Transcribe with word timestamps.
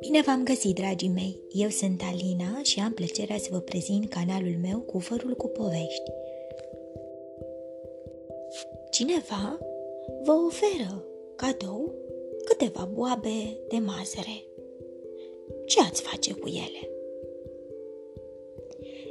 Bine 0.00 0.22
v-am 0.26 0.44
găsit, 0.44 0.74
dragii 0.74 1.08
mei! 1.08 1.40
Eu 1.52 1.68
sunt 1.68 2.02
Alina 2.12 2.62
și 2.62 2.80
am 2.80 2.92
plăcerea 2.92 3.38
să 3.38 3.48
vă 3.50 3.58
prezint 3.58 4.08
canalul 4.08 4.56
meu 4.62 4.80
cu 4.80 4.98
fărul 4.98 5.34
cu 5.34 5.48
povești. 5.48 6.10
Cineva 8.90 9.58
vă 10.24 10.32
oferă 10.32 11.04
cadou 11.36 11.94
câteva 12.44 12.90
boabe 12.94 13.58
de 13.68 13.76
mazăre. 13.76 14.44
Ce 15.66 15.80
ați 15.80 16.02
face 16.02 16.32
cu 16.32 16.48
ele? 16.48 16.90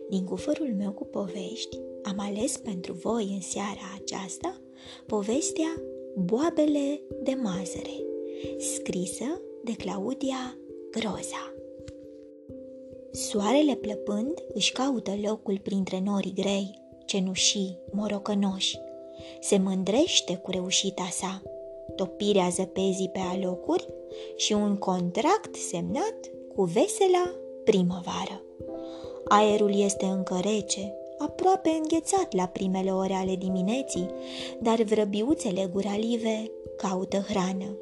Din 0.10 0.26
cufărul 0.26 0.74
meu 0.78 0.92
cu 0.92 1.06
povești 1.06 1.80
am 2.04 2.20
ales 2.20 2.58
pentru 2.58 2.94
voi 2.94 3.32
în 3.34 3.42
seara 3.42 3.98
aceasta 4.02 4.62
povestea 5.06 5.82
Boabele 6.16 7.02
de 7.24 7.38
mazăre, 7.44 8.04
scrisă 8.58 9.42
de 9.64 9.74
Claudia 9.74 10.58
Groza. 10.92 11.54
Soarele 13.12 13.76
plăpând 13.76 14.44
își 14.54 14.72
caută 14.72 15.12
locul 15.24 15.60
printre 15.64 16.02
norii 16.06 16.34
grei, 16.34 16.82
cenușii, 17.06 17.80
morocănoși. 17.92 18.78
Se 19.40 19.58
mândrește 19.58 20.36
cu 20.36 20.52
reușita 20.52 21.08
sa, 21.12 21.42
topirea 21.96 22.50
zăpezii 22.50 23.10
pe 23.10 23.20
alocuri 23.20 23.88
și 24.36 24.54
un 24.54 24.78
contract 24.78 25.56
semnat 25.56 26.18
cu 26.56 26.64
vesela 26.64 27.36
primăvară. 27.64 28.42
Aerul 29.28 29.80
este 29.80 30.06
încă 30.06 30.40
rece, 30.42 30.94
aproape 31.18 31.70
înghețat 31.70 32.34
la 32.34 32.46
primele 32.46 32.92
ore 32.92 33.14
ale 33.14 33.36
dimineții, 33.36 34.10
dar 34.62 34.82
vrăbiuțele 34.82 35.70
guralive 35.74 36.52
caută 36.78 37.18
hrană. 37.18 37.78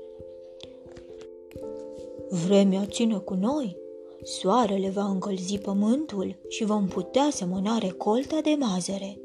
Vremea 2.30 2.86
ține 2.86 3.17
cu 3.17 3.33
noi. 3.33 3.77
Soarele 4.23 4.89
va 4.89 5.03
încălzi 5.03 5.58
pământul 5.58 6.36
și 6.47 6.64
vom 6.64 6.88
putea 6.88 7.30
semăna 7.31 7.77
recolta 7.77 8.39
de 8.42 8.55
mazăre. 8.59 9.19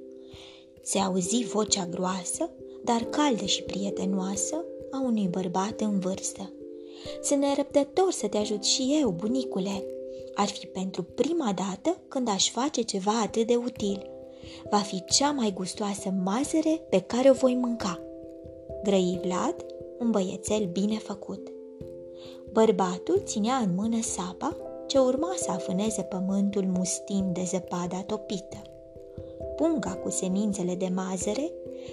Se 0.82 0.98
auzi 0.98 1.44
vocea 1.44 1.86
groasă, 1.86 2.50
dar 2.84 3.00
caldă 3.00 3.44
și 3.44 3.62
prietenoasă, 3.62 4.64
a 4.90 5.02
unui 5.04 5.28
bărbat 5.30 5.80
în 5.80 5.98
vârstă. 5.98 6.52
Sunt 7.22 7.40
nerăbdător 7.40 8.10
să 8.10 8.28
te 8.28 8.36
ajut 8.36 8.64
și 8.64 8.98
eu, 9.00 9.10
bunicule. 9.10 9.84
Ar 10.40 10.48
fi 10.48 10.66
pentru 10.66 11.02
prima 11.02 11.52
dată 11.54 12.00
când 12.08 12.28
aș 12.28 12.50
face 12.50 12.82
ceva 12.82 13.20
atât 13.22 13.46
de 13.46 13.54
util. 13.54 14.10
Va 14.70 14.76
fi 14.76 15.04
cea 15.04 15.30
mai 15.30 15.52
gustoasă 15.52 16.14
mazăre 16.24 16.80
pe 16.88 17.00
care 17.00 17.30
o 17.30 17.32
voi 17.32 17.54
mânca. 17.54 18.00
Grăi 18.82 19.20
Vlad, 19.22 19.66
un 19.98 20.10
băiețel 20.10 20.64
bine 20.64 20.98
făcut. 20.98 21.52
Bărbatul 22.52 23.22
ținea 23.24 23.56
în 23.56 23.74
mână 23.74 24.00
sapa 24.02 24.56
ce 24.86 24.98
urma 24.98 25.32
să 25.36 25.50
afâneze 25.50 26.02
pământul 26.02 26.64
mustin 26.64 27.32
de 27.32 27.42
zăpada 27.44 28.02
topită. 28.02 28.62
Punga 29.56 29.94
cu 29.94 30.10
semințele 30.10 30.74
de 30.74 30.90
mazăre 30.94 31.52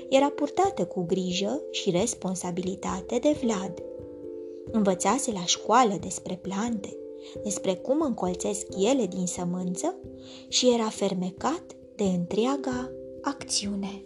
era 0.10 0.30
purtată 0.30 0.86
cu 0.86 1.04
grijă 1.04 1.62
și 1.72 1.90
responsabilitate 1.90 3.18
de 3.18 3.38
Vlad. 3.44 3.84
Învățase 4.72 5.32
la 5.32 5.46
școală 5.46 5.98
despre 6.02 6.40
plante, 6.42 6.98
despre 7.44 7.76
cum 7.76 8.02
încolțesc 8.02 8.68
ele 8.78 9.06
din 9.06 9.26
sămânță 9.26 9.96
și 10.48 10.74
era 10.74 10.90
fermecat 10.90 11.64
de 11.96 12.04
întreaga 12.04 12.92
acțiune. 13.22 14.04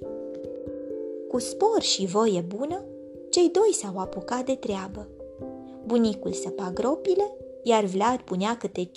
Cu 1.29 1.39
spor 1.39 1.81
și 1.81 2.05
voie 2.05 2.41
bună, 2.41 2.85
cei 3.29 3.49
doi 3.49 3.73
s-au 3.73 3.97
apucat 3.97 4.45
de 4.45 4.55
treabă 4.55 5.07
Bunicul 5.85 6.33
săpa 6.33 6.71
gropile, 6.73 7.35
iar 7.63 7.83
Vlad 7.83 8.21
punea 8.21 8.57
câte 8.57 8.91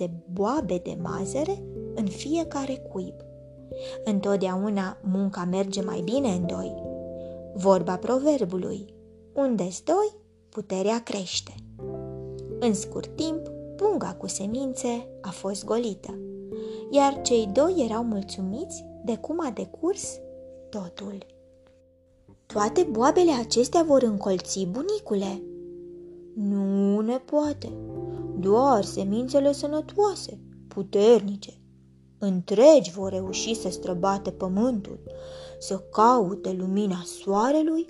5-6 0.00 0.10
boabe 0.32 0.80
de 0.82 0.96
mazăre 1.02 1.62
în 1.94 2.06
fiecare 2.06 2.76
cuib. 2.92 3.14
Întotdeauna 4.04 4.98
munca 5.02 5.44
merge 5.50 5.80
mai 5.82 6.00
bine 6.00 6.28
în 6.28 6.46
doi. 6.46 6.74
Vorba 7.54 7.96
proverbului, 7.96 8.94
unde 9.34 9.68
doi, 9.84 10.16
puterea 10.48 11.02
crește. 11.02 11.54
În 12.62 12.74
scurt 12.74 13.16
timp, 13.16 13.48
punga 13.76 14.14
cu 14.14 14.26
semințe 14.26 15.08
a 15.20 15.30
fost 15.30 15.64
golită, 15.64 16.18
iar 16.90 17.20
cei 17.22 17.50
doi 17.52 17.74
erau 17.88 18.04
mulțumiți 18.04 18.84
de 19.04 19.16
cum 19.16 19.40
a 19.46 19.50
decurs 19.50 20.18
totul. 20.70 21.26
Toate 22.46 22.86
boabele 22.90 23.32
acestea 23.32 23.82
vor 23.82 24.02
încolți, 24.02 24.68
bunicule, 24.70 25.42
nu 26.34 27.00
ne 27.00 27.18
poate. 27.18 27.72
Doar 28.38 28.84
semințele 28.84 29.52
sănătoase, 29.52 30.38
puternice, 30.68 31.60
întregi 32.18 32.90
vor 32.90 33.10
reuși 33.10 33.54
să 33.54 33.70
străbate 33.70 34.30
pământul, 34.30 35.00
să 35.58 35.78
caute 35.78 36.52
lumina 36.52 37.02
soarelui 37.04 37.86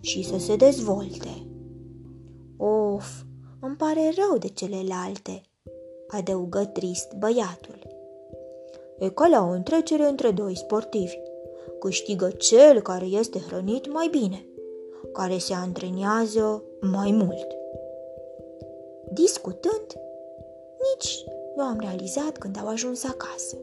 și 0.00 0.22
să 0.22 0.38
se 0.38 0.56
dezvolte. 0.56 1.46
Of, 2.56 3.22
îmi 3.60 3.76
pare 3.76 4.12
rău 4.16 4.38
de 4.38 4.48
celelalte, 4.48 5.42
adăugă 6.08 6.64
trist 6.64 7.12
băiatul. 7.18 7.78
E 8.98 9.08
ca 9.08 9.26
la 9.26 9.40
o 9.40 9.50
întrecere 9.50 10.02
între 10.02 10.30
doi 10.30 10.56
sportivi. 10.56 11.16
Câștigă 11.80 12.30
cel 12.30 12.80
care 12.80 13.04
este 13.04 13.38
hrănit 13.38 13.92
mai 13.92 14.08
bine, 14.08 14.46
care 15.12 15.38
se 15.38 15.54
antrenează 15.54 16.62
mai 16.80 17.10
mult. 17.10 17.46
Discutând, 19.12 19.86
nici 20.94 21.24
nu 21.56 21.62
am 21.62 21.78
realizat 21.80 22.38
când 22.38 22.58
au 22.58 22.68
ajuns 22.68 23.04
acasă. 23.04 23.56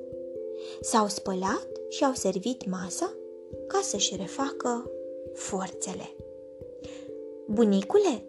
S-au 0.82 1.08
spălat 1.08 1.68
și 1.90 2.04
au 2.04 2.14
servit 2.14 2.70
masa 2.70 3.14
ca 3.68 3.80
să-și 3.84 4.16
refacă 4.16 4.92
forțele. 5.34 6.16
Bunicule, 7.48 8.24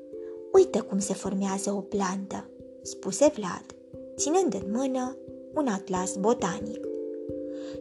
uite 0.58 0.80
cum 0.80 0.98
se 0.98 1.12
formează 1.12 1.70
o 1.70 1.80
plantă, 1.80 2.50
spuse 2.82 3.32
Vlad, 3.34 3.64
ținând 4.16 4.54
în 4.54 4.72
mână 4.72 5.16
un 5.54 5.66
atlas 5.66 6.16
botanic. 6.16 6.86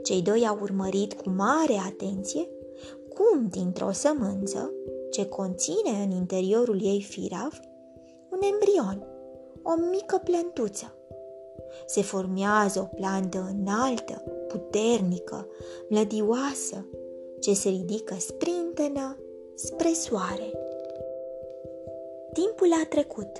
Cei 0.04 0.22
doi 0.22 0.48
au 0.48 0.58
urmărit 0.62 1.14
cu 1.14 1.30
mare 1.30 1.74
atenție 1.88 2.50
cum 3.14 3.48
dintr-o 3.48 3.92
sămânță, 3.92 4.72
ce 5.12 5.26
conține 5.26 6.04
în 6.04 6.12
interiorul 6.12 6.84
ei 6.84 7.02
firav, 7.02 7.60
un 8.32 8.40
embrion 8.52 9.08
o 9.64 9.74
mică 9.92 10.22
plantuță. 10.24 10.96
Se 11.86 12.02
formează 12.02 12.80
o 12.80 12.96
plantă 12.96 13.56
înaltă, 13.58 14.24
puternică, 14.48 15.48
mlădioasă, 15.90 16.86
ce 17.40 17.54
se 17.54 17.70
ridică 17.70 18.16
sprintenă 18.20 19.18
spre 19.56 19.92
soare. 19.94 20.52
Timpul 22.44 22.74
a 22.84 22.86
trecut. 22.90 23.31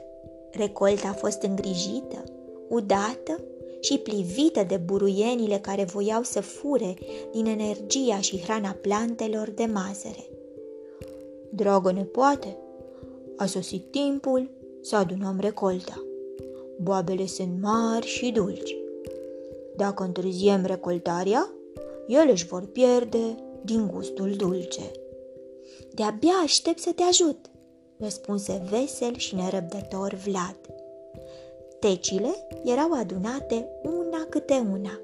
Recolta 0.52 1.08
a 1.08 1.14
fost 1.14 1.42
îngrijită, 1.42 2.24
udată 2.70 3.44
și 3.80 3.98
plivită 3.98 4.64
de 4.64 4.78
buruienile 4.78 5.60
care 5.60 5.84
voiau 5.84 6.24
să 6.24 6.42
fure 6.42 6.96
din 7.32 7.46
energia 7.46 8.20
și 8.20 8.40
hrana 8.40 8.76
plantelor 8.82 9.50
de 9.50 9.66
mazăre. 9.66 10.30
Dragă 11.50 11.92
nepoate, 11.92 12.58
a 13.36 13.46
sosit 13.46 13.92
timpul 13.92 14.50
să 14.82 14.96
adunăm 14.96 15.38
recolta. 15.40 16.04
Boabele 16.82 17.26
sunt 17.26 17.62
mari 17.62 18.06
și 18.06 18.32
dulci. 18.32 18.76
Dacă 19.76 20.04
întârziem 20.04 20.66
recoltarea, 20.66 21.54
ele 22.08 22.32
își 22.32 22.46
vor 22.46 22.66
pierde 22.66 23.36
din 23.62 23.90
gustul 23.94 24.34
dulce. 24.38 24.92
De-abia 25.94 26.34
aștept 26.44 26.80
să 26.80 26.92
te 26.96 27.04
ajut, 27.04 27.38
răspunse 28.00 28.62
vesel 28.70 29.16
și 29.18 29.36
nerăbdător 29.36 30.14
Vlad. 30.14 30.58
Tecile 31.80 32.48
erau 32.64 32.94
adunate 32.94 33.70
una 33.84 34.26
câte 34.30 34.68
una, 34.72 35.00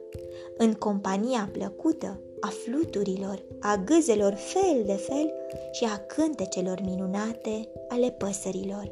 în 0.57 0.73
compania 0.73 1.49
plăcută 1.51 2.19
a 2.39 2.47
fluturilor, 2.47 3.43
a 3.59 3.81
gâzelor 3.85 4.33
fel 4.33 4.83
de 4.85 4.93
fel 4.93 5.33
și 5.71 5.83
a 5.83 5.97
cântecelor 5.97 6.81
minunate 6.85 7.69
ale 7.87 8.11
păsărilor. 8.11 8.91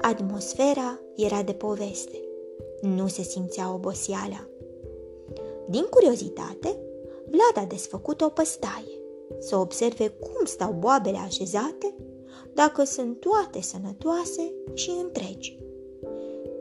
Atmosfera 0.00 1.00
era 1.16 1.42
de 1.42 1.52
poveste. 1.52 2.20
Nu 2.80 3.06
se 3.06 3.22
simțea 3.22 3.72
oboseala. 3.72 4.48
Din 5.68 5.86
curiozitate, 5.90 6.78
Vlad 7.30 7.64
a 7.64 7.66
desfăcut 7.68 8.20
o 8.20 8.28
păstaie 8.28 8.98
să 9.38 9.56
observe 9.56 10.08
cum 10.08 10.44
stau 10.44 10.72
boabele 10.72 11.18
așezate, 11.18 11.94
dacă 12.64 12.84
sunt 12.84 13.20
toate 13.20 13.60
sănătoase 13.60 14.52
și 14.74 14.90
întregi. 15.02 15.58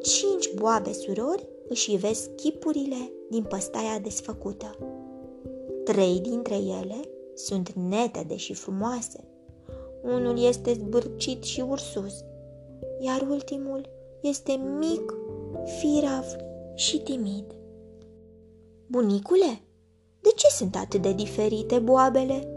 Cinci 0.02 0.54
boabe 0.56 0.94
surori 0.94 1.48
își 1.68 1.94
ivesc 1.94 2.36
chipurile 2.36 3.12
din 3.30 3.44
păstaia 3.44 4.00
desfăcută. 4.02 4.78
Trei 5.84 6.20
dintre 6.20 6.56
ele 6.56 7.10
sunt 7.34 7.72
netede 7.72 8.36
și 8.36 8.54
frumoase, 8.54 9.28
unul 10.04 10.44
este 10.44 10.74
zbârcit 10.74 11.44
și 11.44 11.62
ursus, 11.62 12.24
iar 13.00 13.28
ultimul 13.30 13.90
este 14.22 14.52
mic, 14.80 15.14
firav 15.80 16.26
și 16.76 17.00
timid. 17.00 17.46
Bunicule, 18.88 19.62
de 20.22 20.30
ce 20.36 20.48
sunt 20.48 20.76
atât 20.76 21.02
de 21.02 21.14
diferite 21.14 21.80
boabele? 21.80 22.57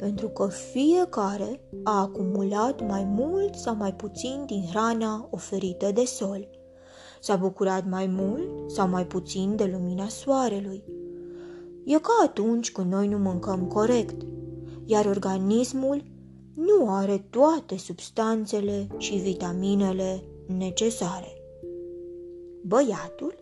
Pentru 0.00 0.28
că 0.28 0.46
fiecare 0.46 1.60
a 1.84 2.00
acumulat 2.00 2.86
mai 2.86 3.04
mult 3.04 3.54
sau 3.54 3.74
mai 3.74 3.94
puțin 3.94 4.42
din 4.46 4.64
hrana 4.70 5.28
oferită 5.30 5.92
de 5.92 6.04
sol. 6.04 6.48
S-a 7.20 7.36
bucurat 7.36 7.88
mai 7.88 8.06
mult 8.06 8.70
sau 8.70 8.88
mai 8.88 9.06
puțin 9.06 9.56
de 9.56 9.64
lumina 9.72 10.08
soarelui. 10.08 10.82
E 11.84 11.98
ca 11.98 12.20
atunci 12.24 12.72
când 12.72 12.92
noi 12.92 13.08
nu 13.08 13.18
mâncăm 13.18 13.66
corect, 13.66 14.26
iar 14.84 15.06
organismul 15.06 16.02
nu 16.54 16.90
are 16.90 17.26
toate 17.30 17.76
substanțele 17.76 18.86
și 18.96 19.14
vitaminele 19.14 20.24
necesare. 20.46 21.32
Băiatul 22.66 23.34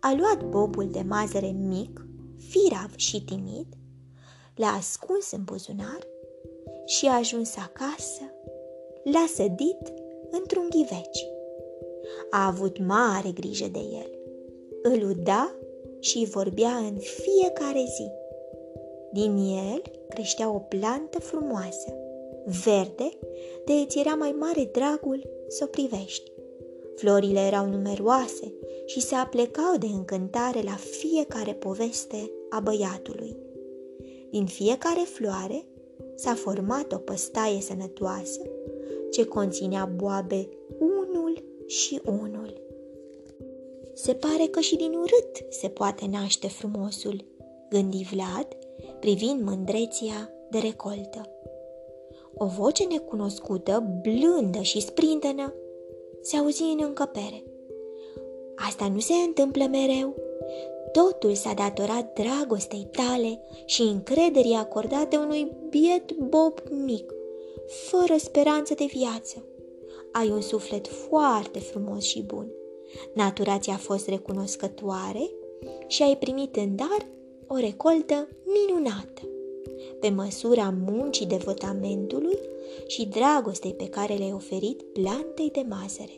a 0.00 0.14
luat 0.18 0.48
bobul 0.48 0.88
de 0.90 1.04
mazăre 1.08 1.56
mic, 1.68 2.06
firav 2.36 2.90
și 2.96 3.24
timid, 3.24 3.66
l-a 4.60 4.76
ascuns 4.78 5.30
în 5.30 5.42
buzunar 5.44 6.06
și 6.84 7.06
a 7.06 7.16
ajuns 7.16 7.56
acasă, 7.56 8.22
l-a 9.04 9.26
sădit 9.34 9.92
într-un 10.30 10.66
ghiveci. 10.70 11.26
A 12.30 12.46
avut 12.46 12.78
mare 12.78 13.30
grijă 13.34 13.66
de 13.72 13.78
el. 13.78 14.18
Îl 14.82 15.08
uda 15.10 15.54
și 16.00 16.18
îi 16.18 16.24
vorbea 16.24 16.76
în 16.76 16.96
fiecare 16.96 17.84
zi. 17.96 18.10
Din 19.12 19.36
el 19.36 19.82
creștea 20.08 20.50
o 20.50 20.58
plantă 20.58 21.20
frumoasă, 21.20 21.94
verde, 22.64 23.08
de 23.64 23.72
îți 23.72 23.98
era 23.98 24.14
mai 24.14 24.34
mare 24.38 24.68
dragul 24.72 25.30
să 25.48 25.64
o 25.64 25.66
privești. 25.66 26.32
Florile 26.96 27.40
erau 27.40 27.66
numeroase 27.66 28.52
și 28.86 29.00
se 29.00 29.14
aplecau 29.14 29.76
de 29.78 29.86
încântare 29.86 30.62
la 30.62 30.76
fiecare 30.90 31.52
poveste 31.52 32.30
a 32.50 32.60
băiatului. 32.60 33.48
Din 34.30 34.46
fiecare 34.46 35.00
floare 35.00 35.66
s-a 36.14 36.34
format 36.34 36.92
o 36.92 36.96
păstaie 36.96 37.60
sănătoasă 37.60 38.40
ce 39.10 39.24
conținea 39.24 39.84
boabe 39.84 40.48
unul 40.78 41.44
și 41.66 42.00
unul. 42.04 42.60
Se 43.92 44.14
pare 44.14 44.46
că 44.50 44.60
și 44.60 44.76
din 44.76 44.94
urât 44.94 45.52
se 45.52 45.68
poate 45.68 46.06
naște 46.10 46.48
frumosul, 46.48 47.24
gândi 47.68 48.08
Vlad, 48.12 48.46
privind 49.00 49.42
mândreția 49.42 50.30
de 50.50 50.58
recoltă. 50.58 51.28
O 52.34 52.46
voce 52.46 52.84
necunoscută, 52.84 54.00
blândă 54.02 54.60
și 54.60 54.80
sprintenă, 54.80 55.54
se 56.20 56.36
auzi 56.36 56.62
în 56.62 56.80
încăpere. 56.82 57.44
Asta 58.68 58.88
nu 58.88 58.98
se 58.98 59.12
întâmplă 59.12 59.66
mereu. 59.66 60.14
Totul 60.92 61.34
s-a 61.34 61.52
datorat 61.52 62.12
dragostei 62.12 62.88
tale 62.92 63.40
și 63.64 63.82
încrederii 63.82 64.54
acordate 64.54 65.16
unui 65.16 65.52
biet 65.68 66.12
bob 66.12 66.52
mic, 66.84 67.12
fără 67.66 68.16
speranță 68.16 68.74
de 68.74 68.84
viață. 68.84 69.44
Ai 70.12 70.30
un 70.30 70.40
suflet 70.40 70.86
foarte 70.86 71.58
frumos 71.58 72.02
și 72.02 72.22
bun. 72.22 72.46
Natura 73.14 73.58
ți-a 73.58 73.76
fost 73.76 74.08
recunoscătoare 74.08 75.30
și 75.86 76.02
ai 76.02 76.16
primit 76.16 76.56
în 76.56 76.76
dar 76.76 77.06
o 77.46 77.56
recoltă 77.56 78.28
minunată. 78.44 79.22
Pe 80.00 80.08
măsura 80.08 80.74
muncii 80.86 81.26
devotamentului 81.26 82.38
și 82.86 83.06
dragostei 83.06 83.74
pe 83.74 83.88
care 83.88 84.14
le-ai 84.14 84.32
oferit 84.32 84.82
plantei 84.82 85.50
de 85.52 85.64
mazăre. 85.68 86.14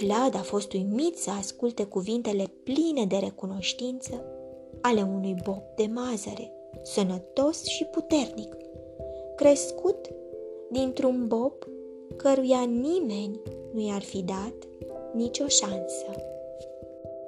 Vlad 0.00 0.34
a 0.34 0.42
fost 0.42 0.72
uimit 0.72 1.18
să 1.18 1.30
asculte 1.30 1.84
cuvintele 1.84 2.50
pline 2.62 3.04
de 3.04 3.16
recunoștință 3.16 4.24
ale 4.80 5.02
unui 5.02 5.36
bob 5.44 5.62
de 5.76 5.86
mazăre, 5.86 6.52
sănătos 6.82 7.64
și 7.64 7.84
puternic, 7.84 8.56
crescut 9.36 10.08
dintr-un 10.70 11.26
bob 11.28 11.52
căruia 12.16 12.62
nimeni 12.62 13.40
nu 13.72 13.80
i-ar 13.86 14.02
fi 14.02 14.22
dat 14.22 14.54
nicio 15.14 15.46
șansă. 15.46 16.06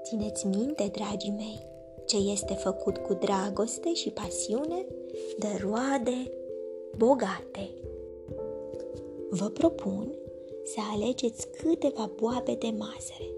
Țineți 0.02 0.46
minte, 0.46 0.90
dragii 0.92 1.34
mei, 1.36 1.66
ce 2.06 2.16
este 2.16 2.54
făcut 2.54 2.96
cu 2.96 3.12
dragoste 3.12 3.94
și 3.94 4.10
pasiune 4.10 4.86
de 5.38 5.48
roade 5.62 6.30
bogate. 6.96 7.70
Vă 9.30 9.46
propun 9.46 10.14
să 10.64 10.80
alegeți 10.94 11.48
câteva 11.50 12.10
boabe 12.20 12.54
de 12.54 12.74
mazăre, 12.78 13.30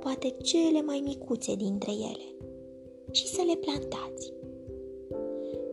poate 0.00 0.28
cele 0.42 0.82
mai 0.82 1.02
micuțe 1.04 1.54
dintre 1.54 1.92
ele, 1.92 2.34
și 3.10 3.26
să 3.26 3.42
le 3.46 3.56
plantați. 3.56 4.32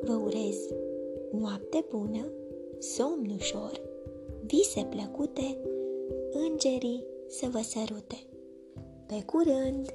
Vă 0.01 0.13
urez 0.13 0.57
noapte 1.31 1.85
bună, 1.89 2.31
somn 2.79 3.29
ușor, 3.35 3.81
vise 4.45 4.87
plăcute, 4.89 5.57
îngerii 6.31 7.05
să 7.27 7.47
vă 7.51 7.59
sărute. 7.61 8.23
Pe 9.07 9.23
curând! 9.25 9.93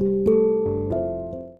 thank 0.00 0.28
you 0.28 0.39